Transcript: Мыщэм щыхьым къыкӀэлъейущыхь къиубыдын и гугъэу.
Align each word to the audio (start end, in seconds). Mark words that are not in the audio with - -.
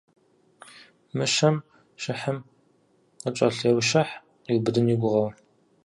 Мыщэм 1.17 1.55
щыхьым 2.01 2.37
къыкӀэлъейущыхь 3.21 4.13
къиубыдын 4.43 4.87
и 4.93 4.95
гугъэу. 5.01 5.29